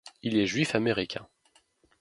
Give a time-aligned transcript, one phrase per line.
[0.23, 1.27] Il est juif américain.